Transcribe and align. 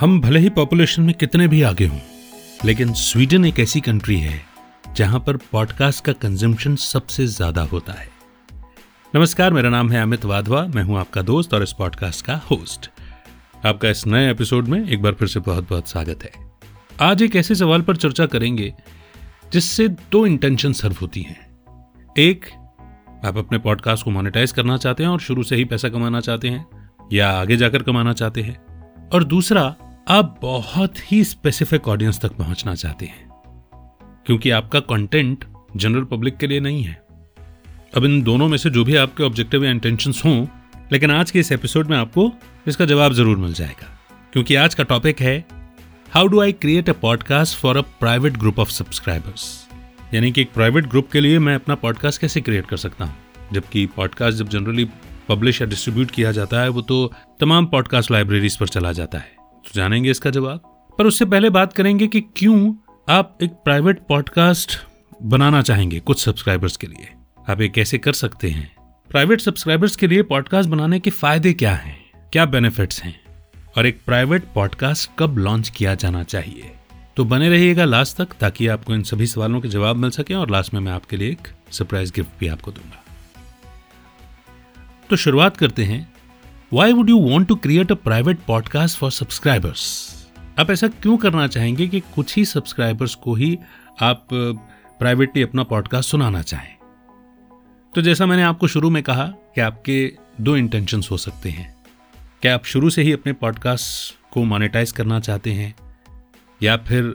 हम 0.00 0.20
भले 0.20 0.40
ही 0.40 0.48
पॉपुलेशन 0.50 1.02
में 1.02 1.14
कितने 1.14 1.46
भी 1.48 1.62
आगे 1.62 1.86
हों, 1.86 1.98
लेकिन 2.64 2.92
स्वीडन 2.92 3.44
एक 3.44 3.58
ऐसी 3.60 3.80
कंट्री 3.80 4.16
है 4.16 4.40
जहाँ 4.96 5.20
पर 5.20 5.36
पॉडकास्ट 5.52 6.04
का 6.04 6.12
कंजम्पशन 6.12 6.76
सबसे 6.76 7.26
ज़्यादा 7.26 7.62
होता 7.62 7.92
है। 7.92 8.08
नमस्कार, 9.14 9.52
मेरा 9.52 9.70
नाम 9.70 9.90
है 9.90 10.02
अमित 10.02 10.24
वाधवा, 10.24 10.64
मैं 10.66 10.82
हूँ 10.82 10.98
आपका 10.98 11.22
दोस्त 11.22 11.54
और 11.54 11.62
इस 11.62 11.72
पॉडकास्ट 11.72 12.24
का 12.26 12.36
होस्ट 12.50 12.90
आपका 13.66 13.88
इस 13.88 14.06
नए 14.06 14.30
एपिसोड 14.30 14.68
में 14.68 14.88
एक 14.88 15.02
बार 15.02 15.14
फिर 15.14 15.28
से 15.28 15.40
बहुत 15.40 15.68
बहुत 15.68 15.88
स्वागत 15.88 16.22
है। 16.24 16.32
आज 17.02 17.22
एक 17.22 17.36
ऐसे 17.36 17.54
सवाल 17.54 17.82
पर 17.82 17.96
चर्चा 17.96 18.26
करेंगे 18.26 18.72
जिससे 19.52 19.88
दो 19.88 20.24
इंटेंशन 20.26 20.72
सर्व 20.72 20.96
होती 21.00 21.22
हैं। 21.22 21.38
एक 22.18 22.46
आप 23.24 23.36
अपने 23.36 23.58
पॉडकास्ट 23.58 24.04
को 24.04 24.10
मोनेटाइज 24.10 24.52
करना 24.52 24.76
चाहते 24.76 25.02
हैं 25.02 25.10
और 25.10 25.20
शुरू 25.20 25.42
से 25.42 25.56
ही 25.56 25.64
पैसा 25.64 25.88
कमाना 25.88 26.20
चाहते 26.20 26.48
हैं, 26.48 26.66
या 27.12 27.30
आगे 27.30 27.56
जाकर 27.56 27.82
कमाना 27.82 28.12
चाहते 28.12 28.42
हैं। 28.42 28.56
और 29.08 29.24
दूसरा, 29.24 29.62
आप 30.08 30.38
बहुत 30.42 31.12
ही 31.12 31.22
स्पेसिफिक 31.24 31.88
ऑडियंस 31.88 32.20
तक 32.20 32.32
पहुँचना 32.32 32.74
चाहते 32.74 33.06
हैं, 33.06 33.28
क्योंकि 34.26 34.50
आपका 34.50 34.80
कंटेंट 34.80 35.44
जनरल 35.76 36.04
पब्लिक 36.04 36.36
के 36.36 36.46
लिए 36.46 36.60
नहीं 36.60 36.82
है। 36.82 36.94
अब 37.96 38.04
इन 38.04 38.22
दोनों 38.22 38.48
में 38.48 38.58
से 38.58 38.70
जो 38.70 38.84
भी 38.84 38.96
आपके 38.96 39.22
ऑब्जेक्टिव 39.22 39.64
या 39.64 39.70
इंटेंशन 39.70 40.12
हों, 40.24 40.46
लेकिन 40.92 41.10
आज 41.10 41.30
के 41.30 41.38
इस 41.38 41.52
एपिसोड 41.52 41.86
में 41.86 41.96
आपको 41.96 42.32
इसका 42.68 42.84
जवाब 42.84 43.12
ज़रूर 43.12 43.36
मिल 43.36 43.52
जाएगा, 43.52 43.98
क्योंकि 44.32 44.54
आज 44.54 44.74
का 44.74 44.84
टॉपिक 44.84 45.20
है 45.20 45.44
how 46.12 46.26
do 46.26 46.40
I 46.40 46.52
create 46.52 46.90
a 46.90 46.92
podcast 46.92 47.58
for 47.58 47.76
a 47.76 47.82
private 48.00 48.36
group 48.36 48.58
of 48.58 48.70
subscribers 48.70 49.69
यानी 50.14 50.32
कि 50.32 50.40
एक 50.40 50.52
प्राइवेट 50.52 50.86
ग्रुप 50.86 51.08
के 51.12 51.20
लिए 51.20 51.38
मैं 51.38 51.54
अपना 51.54 51.74
पॉडकास्ट 51.74 52.20
कैसे 52.20 52.40
क्रिएट 52.40 52.66
कर 52.66 52.76
सकता 52.76 53.04
हूँ? 53.04 53.16
जबकि 53.52 53.86
पॉडकास्ट 53.86 54.38
जब 54.38 54.48
जनरली 54.48 54.88
पब्लिश 55.28 55.60
या 55.60 55.66
डिस्ट्रीब्यूट 55.66 56.10
किया 56.10 56.32
जाता 56.32 56.60
है, 56.60 56.68
वो 56.68 56.82
तो 56.82 57.12
तमाम 57.40 57.66
पॉडकास्ट 57.66 58.10
लाइब्रेरीज 58.10 58.56
पर 58.56 58.68
चला 58.68 58.92
जाता 58.92 59.18
है। 59.18 59.32
तो 59.38 59.70
जानेंगे 59.74 60.10
इसका 60.10 60.30
जवाब? 60.30 60.86
पर 60.98 61.06
उससे 61.06 61.24
पहले 61.24 61.50
बात 61.50 61.72
करेंगे 61.72 62.06
कि 62.06 62.20
क्यों 62.20 62.74
आप 63.08 63.38
एक 63.42 63.50
प्राइवेट 63.50 63.98
पॉडकास्ट 64.08 64.78
बनाना 65.22 65.62
चाहेंगे 65.62 66.00
कुछ 66.00 66.24
सब्सक्राइबर्स 66.24 66.76
के 66.76 66.86
लिए? 66.86 67.08
आप 67.48 67.60
ये 67.60 67.68
कैसे 67.68 67.98
कर 67.98 68.12
सकते 68.12 68.50
हैं? 68.50 68.76
प्राइवेट 69.10 69.40
सब्सक्राइबर्स 69.40 69.96
के 69.96 70.06
लिए 70.06 70.22
पॉडकास्ट 70.22 70.70
बनाने 70.70 71.00
के 71.00 71.10
फ़ायदे 71.10 71.52
क्या 71.52 71.74
हैं? 71.74 72.10
क्या 72.32 72.46
बेनिफिट्स 72.46 73.02
हैं? 73.02 73.20
और 73.78 73.86
एक 73.86 74.00
प्राइवेट 74.06 74.44
पॉडकास्ट 74.54 75.10
कब 75.18 75.38
लॉन्च 75.38 75.68
किया 75.68 75.94
जाना 75.94 76.22
चाहिए? 76.22 76.72
तो 77.20 77.24
बने 77.24 77.48
रहिएगा 77.48 77.84
लास्ट 77.84 78.16
तक, 78.16 78.28
ताकि 78.32 78.66
आपको 78.66 78.94
इन 78.94 79.02
सभी 79.02 79.26
सवालों 79.26 79.60
के 79.60 79.68
जवाब 79.68 79.96
मिल 79.96 80.10
सके 80.10 80.34
और 80.34 80.50
लास्ट 80.50 80.74
में 80.74 80.80
मैं 80.80 80.92
आपके 80.92 81.16
लिए 81.16 81.30
एक 81.30 81.48
सरप्राइज़ 81.70 82.12
गिफ्ट 82.16 82.30
भी 82.40 82.48
आपको 82.48 82.70
दूँगा। 82.72 83.02
तो 85.10 85.16
शुरुआत 85.16 85.56
करते 85.56 85.84
हैं। 85.84 86.12
Why 86.72 86.92
would 86.92 87.10
you 87.10 87.18
want 87.18 87.48
to 87.48 87.54
create 87.54 87.92
a 87.92 87.94
private 87.94 88.38
podcast 88.46 88.98
for 88.98 89.10
subscribers 89.10 89.82
आप 90.58 90.70
ऐसा 90.70 90.88
क्यों 90.88 91.16
करना 91.16 91.46
चाहेंगे 91.46 91.88
कि 91.88 92.00
कुछ 92.00 92.36
ही 92.36 92.44
सब्सक्राइबर्स 92.44 93.14
को 93.14 93.34
ही 93.34 93.58
आप 94.00 94.26
प्राइवेटली 94.32 95.42
अपना 95.42 95.62
पॉडकास्ट 95.62 96.10
सुनाना 96.10 96.42
चाहें? 96.42 96.76
तो 97.94 98.02
जैसा 98.02 98.26
मैंने 98.26 98.42
आपको 98.42 98.68
शुरू 98.68 98.90
में 98.90 99.02
कहा 99.02 99.26
कि 99.26 99.60
आपके 99.60 100.16
दो 100.40 100.56
इंटेंशंस 100.56 101.08
हो 101.10 101.16
सकते 101.16 101.50
हैं। 101.50 101.76
क्या 102.42 102.54
आप 102.54 102.64
शुरू 102.64 102.90
से 102.90 103.02
ही 103.02 103.12
अपने 103.12 103.32
पॉडकास्ट 103.32 104.14
को 104.32 104.44
मोनेटाइज 104.44 104.92
करना 104.92 105.20
चाहते 105.20 105.52
हैं? 105.52 105.74
या 106.62 106.76
फिर 106.76 107.14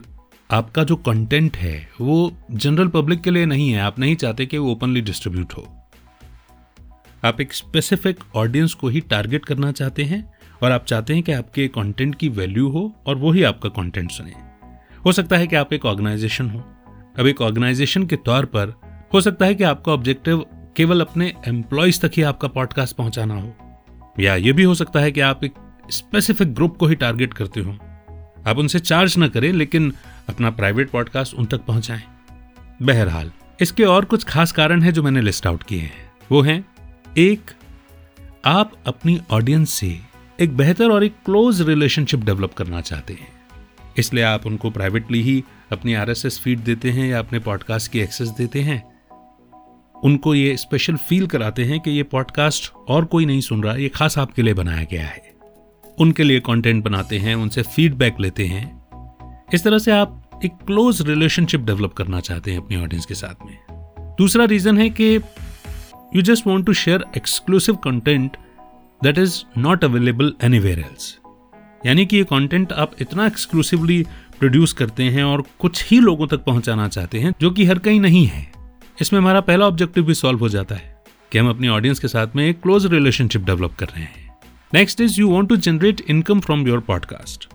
आपका 0.50 0.84
जो 0.84 0.96
कंटेंट 0.96 1.56
है, 1.56 1.88
वो 2.00 2.32
जनरल 2.50 2.88
पब्लिक 2.88 3.20
के 3.20 3.30
लिए 3.30 3.46
नहीं 3.46 3.70
है। 3.70 3.80
आप 3.80 3.98
नहीं 3.98 4.16
चाहते 4.16 4.46
कि 4.46 4.58
वो 4.58 4.72
ओपनली 4.72 5.00
डिस्ट्रीब्यूट 5.00 5.52
हो। 5.52 5.88
आप 7.24 7.40
एक 7.40 7.52
स्पेसिफिक 7.52 8.18
ऑडियंस 8.34 8.74
को 8.74 8.88
ही 8.88 9.00
टारगेट 9.00 9.44
करना 9.44 9.72
चाहते 9.72 10.04
हैं 10.04 10.32
और 10.62 10.72
आप 10.72 10.84
चाहते 10.84 11.14
हैं 11.14 11.22
कि 11.22 11.32
आपके 11.32 11.68
कंटेंट 11.68 12.14
की 12.14 12.28
वैल्यू 12.28 12.68
हो 12.68 12.96
और 13.06 13.16
वो 13.16 13.32
ही 13.32 13.42
आपका 13.42 13.68
कंटेंट 13.68 14.10
सुने। 14.10 14.32
हो 15.04 15.12
सकता 15.12 15.36
है 15.36 15.46
कि 15.46 15.56
आप 15.56 15.72
एक 15.72 15.86
ऑर्गेनाइजेशन 15.86 16.50
हो। 16.50 16.58
अब 17.18 17.26
एक 17.26 17.40
ऑर्गेनाइजेशन 17.40 18.06
के 18.06 18.16
तौर 18.16 18.44
पर 18.44 18.80
हो 19.14 19.20
सकता 19.20 19.46
है 19.46 19.54
कि 19.54 19.64
आपका 19.64 19.92
ऑब्जेक्टिव 19.92 20.46
केवल 20.76 21.00
अपने 21.00 21.32
एम्प्लॉयज़ 21.48 22.00
तक 22.00 22.10
ही 22.16 22.22
आपका 22.22 22.48
पॉडकास्ट 22.48 22.96
पहुंचाना 22.96 23.34
हो। 23.40 23.56
या 24.20 24.36
ये 24.36 24.52
भी 24.52 24.62
हो 24.62 24.74
सकता 24.74 25.00
है 25.00 25.12
कि 25.12 25.20
आप 25.20 25.44
एक 25.44 25.54
स्पेसिफिक 25.90 26.54
ग्रुप 26.54 26.76
को 26.76 26.86
ही 26.86 26.94
टारगेट 26.94 27.34
करते 27.34 27.60
हो। 27.60 27.76
आप 28.46 28.58
उनसे 28.58 28.78
चार्ज 28.78 29.18
ना 29.18 29.28
करें, 29.28 29.52
लेकिन 29.52 29.92
अपना 30.28 30.50
प्राइवेट 30.50 30.90
पॉडकास्ट 30.90 31.34
उन 31.34 31.46
तक 31.46 31.60
पहुंचाएँ। 31.60 32.02
बहरहाल, 32.82 33.32
इसके 33.60 33.84
और 33.84 34.04
कुछ 34.04 34.24
खास 34.24 34.52
कारण 34.52 34.82
हैं 34.82 34.92
जो 34.92 35.02
मैंने 35.02 35.20
लिस्ट 35.20 35.46
आउट 35.46 35.62
किए 35.62 35.80
हैं। 35.80 36.12
वो 36.32 36.42
हैं, 36.42 36.64
एक, 37.18 37.40
आप 38.44 38.72
अपनी 38.86 39.20
ऑडियंस 39.30 39.70
से 39.70 40.00
एक 40.40 40.56
बेहतर 40.56 40.90
और 40.90 41.04
एक 41.04 41.14
क्लोज 41.24 41.62
रिलेशनशिप 41.62 42.20
डेवलप 42.20 42.54
करना 42.54 42.80
चाहते 42.80 43.12
हैं। 43.12 43.28
इसलिए 43.98 44.24
आप 44.24 44.46
उनको 44.46 44.70
प्राइवेटली 44.70 45.22
ही 45.22 45.44
अपनी 45.72 45.94
आरएसएस 45.94 46.38
फ़ीड 46.38 46.58
देते 46.58 46.90
हैं 46.90 47.08
या 47.08 47.18
अपने 47.18 47.38
पॉडकास्ट 47.38 47.92
की 47.92 48.00
एक्सेस 48.00 48.28
देते 48.28 48.60
हैं। 48.60 48.96
उनको 50.04 50.34
ये 50.34 50.56
स्पेशल 50.56 50.96
फील 50.96 51.26
कराते 51.26 51.64
हैं 51.64 51.80
कि 51.80 51.90
ये 51.90 52.02
पॉडकास्ट 52.02 52.72
और 52.88 53.04
कोई 53.04 53.26
नहीं 53.26 53.40
सुन 53.40 53.62
रहा, 53.62 53.74
ये 53.74 53.88
खास 53.88 54.18
आपके 54.18 54.42
लिए 54.42 54.54
बनाया 54.54 54.86
गया 54.90 55.06
है। 55.06 55.35
उनके 56.00 56.22
लिए 56.22 56.40
कंटेंट 56.40 56.84
बनाते 56.84 57.18
हैं, 57.18 57.34
उनसे 57.34 57.62
फीडबैक 57.62 58.16
लेते 58.20 58.46
हैं। 58.46 58.76
इस 59.54 59.64
तरह 59.64 59.78
से 59.78 59.92
आप 59.92 60.40
एक 60.44 60.52
क्लोज 60.66 61.02
रिलेशनशिप 61.02 61.60
डेवलप 61.60 61.92
करना 61.92 62.20
चाहते 62.20 62.50
हैं 62.50 62.58
अपनी 62.58 62.76
ऑडियंस 62.76 63.06
के 63.06 63.14
साथ 63.14 63.46
में। 63.46 63.58
दूसरा 64.00 64.44
रीजन 64.44 64.78
है 64.78 64.90
कि 64.90 65.20
you 66.16 66.22
just 66.22 66.46
want 66.46 66.66
to 66.66 66.72
share 66.72 67.04
exclusive 67.16 67.74
exclusive 67.74 68.28
that 69.02 69.18
is 69.18 69.42
not 69.58 69.84
available 69.84 70.32
anywhere 70.58 70.78
else 70.78 71.18
यानी 71.86 72.06
कि 72.06 72.16
ये 72.16 72.24
कंटेंट 72.24 72.72
आप 72.72 72.92
इतना 73.00 73.26
एक्सक्लूसिवली 73.26 74.06
प्रोड्यूस 74.38 74.72
करते 74.72 75.02
हैं 75.02 75.24
और 75.24 75.44
कुछ 75.58 75.90
ही 75.90 76.00
लोगों 76.00 76.26
तक 76.26 76.36
पहुंचाना 76.36 76.88
चाहते 76.88 77.20
हैं, 77.20 77.34
जो 77.40 77.50
कि 77.50 77.64
हर 77.64 77.78
कहीं 77.78 78.00
नहीं 78.00 78.26
है। 78.26 78.52
इसमें 79.00 79.20
हमारा 79.20 79.40
पहला 79.40 79.66
ऑब्जेक्टिव 79.66 80.04
भी 80.04 80.14
सॉल्व 80.14 80.38
हो 80.38 80.48
जाता 80.48 80.74
है 80.74 81.02
कि 81.32 81.38
हम 81.38 81.50
अपनी 81.50 81.68
ऑडियंस 81.68 81.98
के 81.98 82.08
साथ 82.08 82.26
में 82.36 82.46
एक 82.46 82.60
क्लोज 82.60 82.86
रिलेशनशिप 82.86 83.42
डेवलप 83.42 83.72
कर 83.72 83.86
रहे 83.86 84.02
हैं। 84.02 84.25
Next 84.74 85.00
is 85.00 85.20
you 85.20 85.28
want 85.28 85.48
to 85.48 85.56
generate 85.56 86.00
income 86.00 86.40
from 86.40 86.68
your 86.68 86.80
podcast 86.80 87.48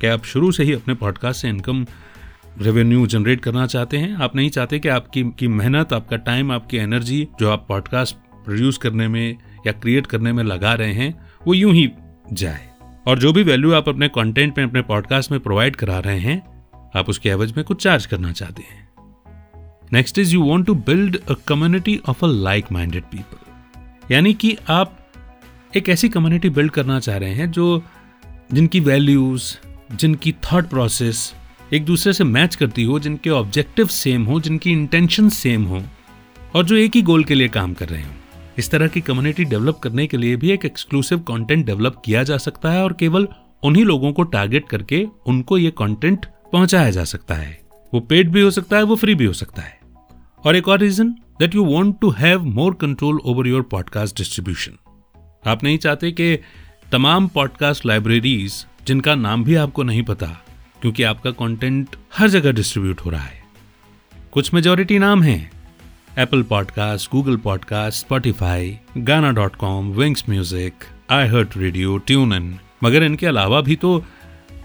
क्या 0.00 0.14
आप 0.14 0.24
शुरू 0.24 0.52
से 0.52 0.64
ही 0.64 0.72
अपने 0.72 0.94
पॉडकास्ट 0.94 1.42
से 1.42 1.48
इनकम 1.48 1.86
रेवेन्यू 2.60 3.06
जनरेट 3.06 3.40
करना 3.40 3.66
चाहते 3.66 3.96
हैं? 3.96 4.14
आप 4.14 4.36
नहीं 4.36 4.50
चाहते 4.50 4.78
कि 4.78 4.88
आपकी, 4.88 5.22
की 5.22 5.48
मेहनत, 5.48 5.92
आपका 5.92 6.16
टाइम 6.16 6.52
आपकी 6.52 6.76
एनर्जी 6.76 7.28
जो 7.40 7.50
आप 7.50 7.66
पॉडकास्ट 7.68 8.16
प्रोड्यूस 8.16 8.78
करने 8.78 9.08
में 9.08 9.36
या 9.66 9.72
क्रिएट 9.72 10.06
करने 10.06 10.32
में 10.32 10.44
लगा 10.44 10.74
रहे 10.74 10.92
हैं, 10.92 11.28
वो 11.46 11.54
यूँ 11.54 11.72
ही 11.72 11.90
जाए। 12.32 12.68
और 13.06 13.18
जो 13.18 13.32
भी 13.32 13.42
वैल्यू 13.42 13.72
आप 13.72 13.88
अपने 13.88 14.08
कंटेंट 14.08 14.58
में, 14.58 14.64
अपने 14.64 14.82
पॉडकास्ट 14.82 15.30
में 15.30 15.40
प्रोवाइड 15.40 15.76
करा 15.76 15.98
रहे 15.98 16.18
हैं, 16.18 16.66
आप 16.96 17.08
उसके 17.08 17.28
एवज 17.28 17.52
में 17.56 17.64
कुछ 17.64 17.82
चार्ज 17.82 18.06
करना 18.06 18.32
चाहते 18.32 18.62
हैं। 18.62 18.88
Next 19.92 20.18
is 20.18 20.34
you 20.34 20.42
want 20.42 20.66
to 20.66 20.74
build 20.74 21.18
a 21.30 21.34
community 21.48 22.00
of 22.08 22.24
a 22.24 22.28
like 22.28 22.64
minded 22.72 23.02
people 23.02 23.36
यानी 24.14 24.34
कि 24.34 24.56
आप 24.68 24.99
एक 25.76 25.88
ऐसी 25.88 26.08
कम्युनिटी 26.08 26.50
बिल्ड 26.50 26.70
करना 26.70 27.00
चाह 27.00 27.16
रहे 27.16 27.34
हैं 27.34 27.50
जो 27.50 27.82
जिनकी 28.52 28.80
वैल्यूज़ 28.80 29.56
जिनकी 29.96 30.32
थॉट 30.32 30.68
प्रोसेस 30.68 31.34
एक 31.72 31.84
दूसरे 31.84 32.12
से 32.12 32.24
मैच 32.24 32.56
करती 32.56 32.82
हो, 32.82 32.98
जिनके 32.98 33.30
ऑब्जेक्टिव 33.30 33.86
सेम 33.86 34.24
हो, 34.24 34.40
जिनकी 34.40 34.72
इंटेंशन 34.72 35.28
सेम 35.28 35.64
हो 35.64 35.82
और 36.56 36.64
जो 36.64 36.76
एक 36.76 36.96
ही 36.96 37.02
गोल 37.02 37.24
के 37.24 37.34
लिए 37.34 37.48
काम 37.48 37.74
कर 37.74 37.88
रहे 37.88 38.02
हो। 38.02 38.10
इस 38.58 38.70
तरह 38.70 38.86
की 38.86 39.00
कम्युनिटी 39.00 39.44
डेवलप 39.44 39.76
करने 39.76 40.06
के 40.06 40.16
लिए 40.16 40.36
भी 40.36 40.50
एक 40.50 40.64
एक्सक्लूसिव 40.64 41.18
कंटेंट 41.18 41.66
डेवलप 41.66 42.02
किया 42.04 42.22
जा 42.22 42.36
सकता 42.36 42.70
है 42.70 42.84
और 42.84 42.92
केवल 42.92 43.28
उन्हीं 43.62 43.84
लोगों 43.84 44.12
को 44.12 44.22
टारगेट 44.22 44.68
करके 44.68 45.06
उनको 45.26 45.58
ये 45.58 45.70
कंटेंट 45.70 46.26
पहुँचाया 46.52 46.90
जा 46.90 47.04
सकता 47.04 47.34
है। 47.34 47.60
वो 47.94 48.00
पेड 48.00 48.30
भी 48.30 48.40
हो 48.40 48.50
सकता 48.50 48.76
है, 48.76 48.82
वो 48.82 48.96
फ्री 48.96 49.14
भी 49.14 49.24
हो 49.24 49.32
सकता 49.32 49.62
है। 49.62 49.80
और 50.46 50.56
एक 50.56 50.68
और 50.68 50.78
reason 50.78 51.08
that 51.10 51.54
you 51.54 51.64
want 51.64 52.00
to 52.00 52.10
have 52.10 52.44
more 52.44 52.74
control 52.74 53.18
over 53.24 53.46
your 53.46 53.62
podcast 53.62 54.16
distribution 54.16 54.72
आप 55.44 55.62
नहीं 55.64 55.78
चाहते 55.78 56.10
कि 56.12 56.38
तमाम 56.92 57.26
पॉडकास्ट 57.28 57.86
लाइब्रेरीज 57.86 58.64
जिनका 58.86 59.14
नाम 59.14 59.44
भी 59.44 59.54
आपको 59.54 59.82
नहीं 59.82 60.02
पता, 60.02 60.26
क्योंकि 60.82 61.02
आपका 61.02 61.30
कंटेंट 61.30 61.96
हर 62.16 62.28
जगह 62.28 62.52
डिस्ट्रीब्यूट 62.52 63.00
हो 63.00 63.10
रहा 63.10 63.22
है। 63.22 63.42
कुछ 64.32 64.52
मेजोरिटी 64.54 64.98
नाम 64.98 65.22
हैं। 65.22 65.50
Apple 66.18 66.42
podcast 66.42 67.10
Google 67.12 67.36
podcast 67.36 67.98
Spotify 67.98 68.78
Gaana 68.98 69.30
dot 69.30 69.56
com 69.56 69.90
Wynk 69.92 70.24
music 70.28 70.84
iHeartRadio 71.56 71.96
TuneIn 72.32 72.58
मगर 72.84 73.02
इनके 73.02 73.26
अलावा 73.26 73.60
भी 73.60 73.76
तो 73.76 74.04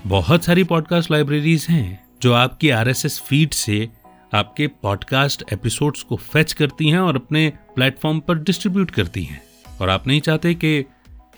बहुत 0.07 0.43
सारी 0.43 0.63
पॉडकास्ट 0.63 1.11
लाइब्रेरीज 1.11 1.65
हैं, 1.69 1.99
जो 2.21 2.33
आपकी 2.33 2.69
आरएसएस 2.69 3.19
फ़ीड 3.19 3.53
से 3.53 3.87
आपके 4.33 4.67
पॉडकास्ट 4.67 5.43
एपिसोड्स 5.53 6.03
को 6.03 6.15
फेच 6.15 6.53
करती 6.53 6.89
हैं 6.89 6.99
और 6.99 7.15
अपने 7.15 7.51
प्लेटफॉर्म 7.75 8.19
पर 8.19 8.37
डिस्ट्रीब्यूट 8.37 8.91
करती 8.91 9.23
हैं। 9.23 9.41
और 9.81 9.89
आप 9.89 10.07
नहीं 10.07 10.21
चाहते 10.21 10.53
कि 10.53 10.85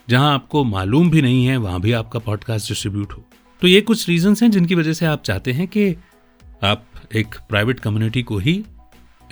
जहाँ 0.10 0.34
आपको 0.34 0.64
मालूम 0.64 1.10
भी 1.10 1.22
नहीं 1.22 1.46
है, 1.46 1.58
वहाँ 1.58 1.82
भी 1.82 1.92
आपका 1.92 2.20
पॉडकास्ट 2.20 2.68
डिस्ट्रीब्यूट 2.68 3.14
हो। 3.14 3.24
तो 3.62 3.68
ये 3.68 3.82
कुछ 3.82 4.10
रीजंस 4.10 4.44
हैं 4.44 4.52
जिनकी 4.52 4.76
वजह 4.76 4.94
से 4.94 5.06
आप 5.06 5.24
चाहते 5.24 5.52
हैं 5.52 5.68
कि 5.68 5.96
आप 6.64 6.86
एक 7.16 7.36
प्राइवेट 7.50 7.80
कम्युनिटी 7.80 8.24
को 8.24 8.38
ही 8.38 8.66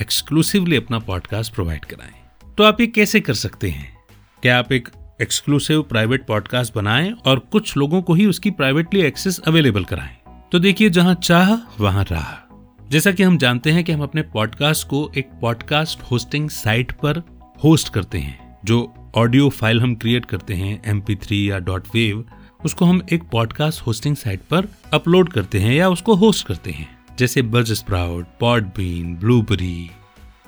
एक्सक्लूसिवली 0.02 0.76
अपना 0.76 1.00
पॉडकास्ट 1.00 1.54
प्रोवाइड 1.54 1.86
कराएँ। 1.86 2.12
तो 2.58 2.64
आप 2.64 2.82
ये 2.82 2.88
कैसे 2.88 3.20
कर 3.20 3.34
सकते 3.34 3.70
हैं? 3.70 3.98
क्या 4.42 4.60
आप 4.60 4.72
एक 4.72 4.90
एक्सक्लूसिव 5.22 5.82
प्राइवेट 5.82 6.26
पॉडकास्ट 6.26 6.76
बनाएँ 6.76 7.12
और 7.12 7.40
कुछ 7.40 7.78
लोगों 7.78 8.02
को 8.02 8.14
ही 8.14 8.26
उसकी 8.26 8.52
प्राइवेटली 8.52 9.02
एक्सेस 9.02 9.40
अवेलेबल 9.40 9.84
कराएँ? 9.84 10.18
तो 10.52 10.60
देखिए, 10.60 10.90
जहाँ 10.90 11.16
चाह, 11.16 11.84
वहाँ 11.84 12.04
राह। 12.04 12.42
जैसा 12.90 13.12
कि 13.12 13.24
हम 13.24 13.38
जानते 13.38 13.72
हैं 13.72 13.84
कि 13.84 13.92
हम 13.92 14.02
अपने 14.02 14.22
पॉडकास्ट 14.22 14.88
को 14.88 15.12
एक 15.18 15.30
पॉडकास्ट 15.42 16.02
होस्टिंग 16.02 16.50
साइट 16.50 16.92
पर 16.92 17.24
होस्ट 17.64 17.94
करते 17.94 18.18
हैं। 18.18 18.45
जो 18.66 18.78
ऑडियो 19.16 19.50
फ़ाइल 19.50 19.82
हम 19.82 19.94
क्रिएट 19.96 20.26
करते 20.26 20.54
हैं 20.54 20.82
एम 20.86 21.02
या 21.32 21.58
डॉट 21.60 21.88
वेव 21.94 22.24
उसको 22.66 22.86
हम 22.86 23.02
एक 23.14 23.24
पॉडकास्ट 23.24 23.82
होस्टिंग 23.82 24.16
साइट 24.16 24.42
पर 24.52 24.68
अपलोड 24.94 25.32
करते 25.34 25.60
हैं 25.60 25.74
या 25.74 25.90
उसको 25.90 26.16
होस्ट 26.16 26.46
करते 26.48 26.72
हैं। 26.72 26.88
जैसे 27.20 27.42
बज 27.42 27.72
स्प्राउट 27.72 28.28
पॉडबीन 28.40 29.16
ब्लूबेरी 29.16 29.90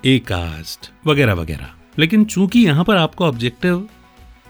ए 0.06 0.18
कास्ट 0.20 0.90
वगैरह 1.08 1.34
वगैरह। 1.34 1.70
लेकिन 2.00 2.26
चूँकि 2.26 2.60
यहाँ 2.60 2.84
पर 2.84 2.98
आपको 2.98 3.26
ऑब्जेक्टिव 3.26 3.88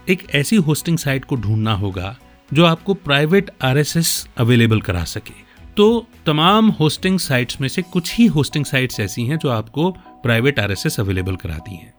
एक 0.08 0.26
ऐसी 0.34 0.56
होस्टिंग 0.58 0.98
साइट 0.98 1.24
को 1.24 1.36
ढूंढना 1.36 1.74
होगा, 1.74 2.16
जो 2.50 2.64
आपको 2.64 2.94
प्राइवेट 2.94 3.50
आरएसएस 3.62 4.28
अवेलेबल 4.38 4.80
करा 4.80 5.04
सके 5.04 5.46
तो 5.76 6.06
तमाम 6.26 6.68
होस्टिंग 6.70 7.18
साइट्स 7.18 7.60
में 7.60 7.68
से 7.68 7.82
कुछ 7.82 8.14
ही 8.14 8.26
होस्टिंग 8.28 8.64
साइट्स 8.64 9.00
ऐसी 9.00 9.26
हैं 9.26 9.38
जो 9.38 9.48
आपको 9.50 9.90
प्राइवेट 10.22 10.58
आरएसएस 10.60 11.00
अवेलेबल 11.00 11.36
कराती 11.36 11.76
हैं। 11.76 11.92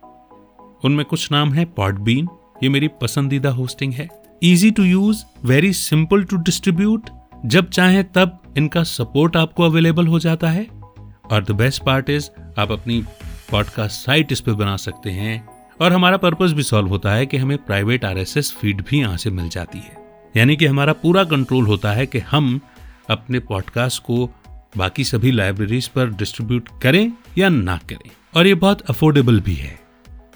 उनमें 0.85 1.05
कुछ 1.05 1.31
नाम 1.31 1.53
है 1.53 1.65
पॉडबीन 1.65 2.27
ये 2.63 2.69
मेरी 2.69 2.87
पसंदीदा 2.87 3.49
होस्टिंग 3.49 3.93
है। 3.93 4.09
Easy 4.43 4.71
to 4.71 4.83
use 4.83 5.23
very 5.45 5.73
simple 5.73 6.23
to 6.23 6.35
distribute 6.35 7.09
जब 7.45 7.69
चाहे 7.69 8.03
तब 8.03 8.41
इनका 8.57 8.83
सपोर्ट 8.83 9.37
आपको 9.37 9.63
अवेलेबल 9.63 10.07
हो 10.07 10.19
जाता 10.19 10.49
है। 10.49 10.67
और 11.31 11.43
द 11.43 11.51
बेस्ट 11.51 11.83
पार्ट 11.83 12.09
इज़ 12.09 12.29
आप 12.59 12.71
अपनी 12.71 13.03
पॉडकास्ट 13.51 14.05
साइट 14.05 14.31
इस 14.31 14.41
पर 14.41 14.51
बना 14.51 14.77
सकते 14.77 15.11
हैं। 15.11 15.47
और 15.81 15.93
हमारा 15.93 16.17
पर्पज 16.17 16.53
भी 16.53 16.63
सॉल्व 16.63 16.87
होता 16.87 17.11
है 17.11 17.25
कि 17.25 17.37
हमें 17.37 17.57
प्राइवेट 17.57 18.05
आरएसएस 18.05 18.51
फ़ीड 18.51 18.83
भी 18.89 18.99
यहाँ 18.99 19.17
से 19.17 19.29
मिल 19.29 19.49
जाती 19.49 19.77
है। 19.77 19.97
यानी 20.37 20.55
कि 20.55 20.65
हमारा 20.65 20.93
पूरा 20.93 21.23
कंट्रोल 21.23 21.65
होता 21.65 21.91
है 21.91 22.05
कि 22.05 22.19
हम 22.19 22.59
अपने 23.09 23.39
पॉडकास्ट 23.39 24.03
को 24.03 24.29
बाकी 24.77 25.03
सभी 25.03 25.31
लाइब्रेरीज 25.31 25.87
पर 25.87 26.09
डिस्ट्रीब्यूट 26.09 26.69
करें 26.81 27.11
या 27.37 27.49
ना 27.49 27.77
करें। 27.77 28.09
और 28.35 28.47
ये 28.47 28.53
बहुत 28.53 28.81
अफोर्डेबल 28.81 29.39
भी 29.39 29.53
है। 29.53 29.88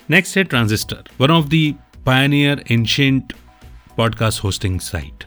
नेक्स्ट 0.10 0.38
है 0.38 0.44
Transistor 0.44 1.04
one 1.20 1.32
of 1.32 1.46
the 1.46 1.74
pioneer 2.06 2.64
ancient 2.72 3.34
podcast 3.98 4.44
hosting 4.44 4.80
site 4.80 5.24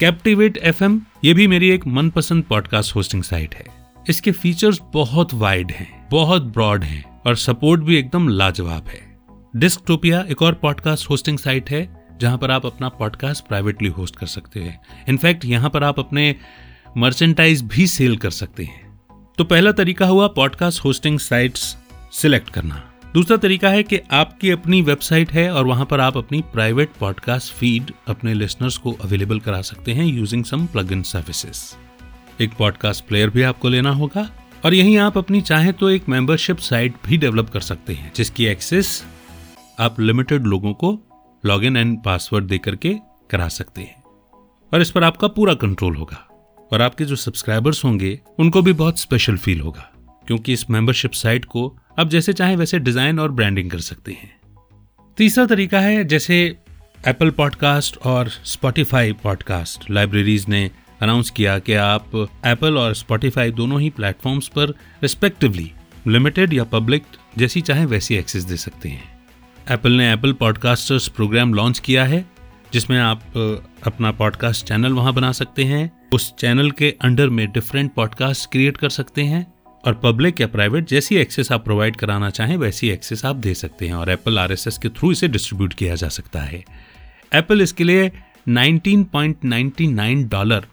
Captivate 0.00 0.56
F 0.56 0.84
M 0.84 1.00
ये 1.24 1.34
भी 1.34 1.46
मेरी 1.46 1.70
एक 1.70 1.86
मनपसंद 1.86 2.44
पॉडकास्ट 2.44 2.94
होस्टिंग 2.94 3.22
साइट 3.22 3.54
है। 3.54 3.64
इसके 4.08 4.32
फीचर्स 4.32 4.80
बहुत 4.94 5.34
वाइड 5.34 5.70
हैं, 5.70 6.08
बहुत 6.10 6.42
ब्रॉड 6.42 6.84
हैं 6.84 7.22
और 7.26 7.36
सपोर्ट 7.36 7.80
भी 7.80 7.96
एकदम 7.96 8.28
लाजवाब 8.28 8.86
है। 8.86 9.00
डिस्कटोपिया 9.56 10.24
एक 10.30 10.42
और 10.42 10.54
पॉडकास्ट 10.54 11.10
होस्टिंग 11.10 11.38
साइट 11.38 11.70
है, 11.70 12.06
जहाँ 12.20 12.38
पर 12.38 12.50
आप 12.50 12.66
अपना 12.66 12.88
पॉडकास्ट 12.88 13.46
प्राइवेटली 13.46 13.88
होस्ट 13.88 14.16
कर 14.16 14.26
सकते 14.26 14.60
हैं। 14.60 14.80
इनफैक्ट 15.08 15.44
यहाँ 15.44 15.70
पर 15.70 15.84
आप 15.84 15.98
अपने 15.98 16.36
मर्चेंटाइज 16.96 17.62
भी 17.62 17.86
सेल 17.86 18.16
कर 18.16 18.30
सकते 18.30 18.64
हैं। 18.64 19.00
तो 19.38 19.44
पहला 19.44 19.72
तरीका 19.72 20.06
हुआ 20.06 20.26
पॉडकास्ट 20.26 20.84
होस्टिंग 20.84 21.18
साइट्स 21.18 21.76
सिलेक्ट 22.12 22.50
करना। 22.50 22.89
दूसरा 23.14 23.36
तरीका 23.36 23.68
है 23.68 23.82
कि 23.82 23.98
आपकी 24.10 24.50
अपनी 24.50 24.82
वेबसाइट 24.82 25.30
है 25.30 25.52
और 25.52 25.66
वहाँ 25.66 25.86
पर 25.86 26.00
आप 26.00 26.16
अपनी 26.16 26.40
प्राइवेट 26.40 26.90
पॉडकास्ट 27.00 27.52
फ़ीड 27.52 27.92
अपने 28.08 28.34
लिसनर्स 28.34 28.78
को 28.78 28.92
अवेलेबल 28.92 29.40
करा 29.40 29.62
सकते 29.62 29.92
हैं 29.92 30.04
using 30.04 30.44
some 30.44 30.66
plug 30.66 30.92
in 30.92 31.02
services 31.02 31.74
एक 32.42 32.50
पॉडकास्ट 32.58 33.04
प्लेयर 33.04 33.30
भी 33.30 33.42
आपको 33.42 33.68
लेना 33.68 33.90
होगा 33.90 34.30
और 34.64 34.74
यहीं 34.74 34.98
आप 34.98 35.18
अपनी 35.18 35.40
चाहे 35.40 35.72
तो 35.72 35.90
एक 35.90 36.08
मेंबरशिप 36.08 36.58
साइट 36.58 36.94
भी 37.06 37.16
डेवलप 37.16 37.50
कर 37.50 37.60
सकते 37.60 37.92
हैं, 37.92 38.12
जिसकी 38.16 38.46
एक्सेस 38.46 39.04
आप 39.78 40.00
लिमिटेड 40.00 40.44
लोगों 40.44 40.72
को 40.72 41.00
लॉग 41.46 41.64
एंड 41.64 42.02
पासवर्ड 42.02 42.44
देकर 42.44 42.76
के 42.76 42.94
करा 43.30 43.48
सकते 43.48 43.80
हैं। 43.80 44.02
और 44.74 44.80
इस 44.80 44.90
पर 44.90 45.04
आपका 45.04 45.28
पूरा 45.28 45.54
कंट्रोल 45.54 45.96
होगा 45.96 46.28
और 46.72 46.82
आपके 46.82 47.04
जो 47.04 47.16
सब्सक्राइबर्स 47.16 47.84
होंगे, 47.84 48.20
उनको 48.38 48.62
भी 48.62 48.72
बहुत 48.72 48.98
स्पेशल 48.98 49.36
फील 49.36 49.60
होगा। 49.60 49.89
क्योंकि 50.30 50.52
इस 50.52 50.68
मेंबरशिप 50.70 51.12
साइट 51.12 51.44
को 51.44 51.62
आप 51.98 52.08
जैसे 52.08 52.32
चाहे 52.32 52.56
वैसे 52.56 52.78
डिज़ाइन 52.78 53.18
और 53.18 53.30
ब्रांडिंग 53.32 53.70
कर 53.70 53.78
सकते 53.80 54.12
हैं। 54.12 54.30
तीसरा 55.18 55.44
तरीका 55.46 55.80
है, 55.80 56.04
जैसे 56.04 56.36
एप्पल 57.08 57.30
पॉडकास्ट 57.30 57.96
और 57.98 58.28
स्पॉटिफाई 58.28 59.12
पॉडकास्ट 59.22 59.90
लाइब्रेरीज 59.90 60.48
ने 60.48 60.70
अनाउंस 61.02 61.30
किया 61.30 61.58
कि 61.58 61.74
आप 61.74 62.14
एप्पल 62.46 62.78
और 62.78 62.94
स्पॉटिफाई 62.94 63.50
दोनों 63.52 63.80
ही 63.80 63.90
प्लेटफॉर्म्स 63.90 64.48
पर 64.48 64.74
रिस्पेक्टिवली 65.02 65.70
लिमिटेड 66.06 66.52
या 66.52 66.64
पब्लिक 66.70 67.02
जैसी 67.38 67.60
चाहे 67.60 67.84
वैसी 67.86 68.14
एक्सेस 68.16 68.44
दे 68.44 68.56
सकते 68.58 68.88
हैं। 68.88 69.04
एप्पल 69.70 69.92
ने 69.92 70.12
एप्पल 70.12 70.32
पॉडकास्टर्स 70.32 71.08
प्रोग्राम 71.08 71.54
लॉन्च 71.54 71.78
किया 71.78 72.04
है, 72.04 72.24
जिसमें 72.72 72.98
आप 72.98 73.22
अपना 73.86 74.12
पॉडकास्ट 74.12 74.66
चैनल 74.66 74.92
वहाँ 74.92 75.12
बना 75.14 75.32
सकते 75.32 75.64
हैं। 75.64 75.90
उस 76.14 76.34
चैनल 76.38 76.70
के 76.70 76.96
अंडर 77.02 77.28
में 77.28 77.50
डिफरेंट 77.52 77.94
पॉडकास्ट 77.94 78.50
क्रिएट 78.52 78.76
कर 78.76 78.88
सकते 78.90 79.22
हैं। 79.22 79.46
और 79.84 79.94
पब्लिक 79.94 80.40
या 80.40 80.46
प्राइवेट 80.46 80.88
जैसी 80.88 81.16
एक्सेस 81.16 81.50
आप 81.52 81.64
प्रोवाइड 81.64 81.96
कराना 81.96 82.30
चाहें, 82.30 82.56
वैसी 82.56 82.88
एक्सेस 82.90 83.24
आप 83.24 83.36
दे 83.36 83.54
सकते 83.54 83.86
हैं 83.86 83.94
और 83.94 84.10
एप्पल 84.10 84.38
आरएसएस 84.38 84.78
के 84.78 84.88
थ्रू 84.88 85.12
इसे 85.12 85.28
डिस्ट्रीब्यूट 85.28 85.74
किया 85.74 85.94
जा 85.94 86.08
सकता 86.08 86.40
है। 86.40 86.64
एप्पल 87.34 87.62
इसके 87.62 87.84
लिए 87.84 88.10
19.99 88.48 90.24
डॉलर 90.30 90.66